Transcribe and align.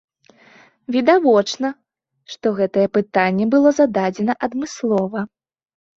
Відавочна, 0.93 1.67
што 2.35 2.47
гэтае 2.61 2.85
пытанне 2.97 3.45
было 3.55 3.69
зададзена 3.81 4.33
адмыслова. 4.49 5.19